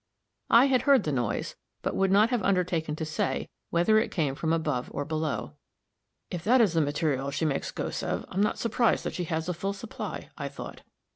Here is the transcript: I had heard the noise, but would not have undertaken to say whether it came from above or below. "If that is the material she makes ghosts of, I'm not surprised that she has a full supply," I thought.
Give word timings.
I 0.49 0.65
had 0.65 0.81
heard 0.89 1.03
the 1.03 1.11
noise, 1.11 1.55
but 1.83 1.95
would 1.95 2.09
not 2.11 2.31
have 2.31 2.41
undertaken 2.41 2.95
to 2.95 3.05
say 3.05 3.49
whether 3.69 3.99
it 3.99 4.09
came 4.09 4.33
from 4.33 4.51
above 4.51 4.89
or 4.91 5.05
below. 5.05 5.57
"If 6.31 6.43
that 6.43 6.59
is 6.59 6.73
the 6.73 6.81
material 6.81 7.29
she 7.29 7.45
makes 7.45 7.69
ghosts 7.69 8.01
of, 8.01 8.25
I'm 8.29 8.41
not 8.41 8.57
surprised 8.57 9.03
that 9.03 9.13
she 9.13 9.25
has 9.25 9.47
a 9.47 9.53
full 9.53 9.73
supply," 9.73 10.31
I 10.35 10.47
thought. 10.47 10.81